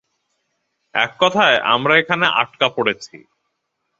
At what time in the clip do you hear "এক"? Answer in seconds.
0.95-1.11